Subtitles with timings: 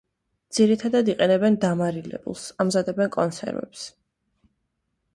[0.57, 3.89] ძირითადად იყენებენ დამარილებულს, ამზადებენ კონსერვებს.